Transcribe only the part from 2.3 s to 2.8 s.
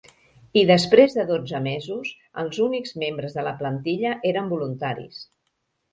els